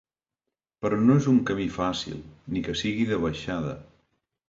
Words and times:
Però 0.85 0.99
no 1.09 1.17
és 1.21 1.27
un 1.33 1.37
camí 1.51 1.69
fàcil, 1.77 2.19
ni 2.57 2.67
que 2.71 2.79
sigui 2.83 3.09
de 3.15 3.25
baixada. 3.29 3.81